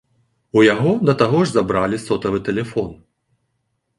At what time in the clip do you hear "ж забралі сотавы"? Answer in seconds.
1.49-2.37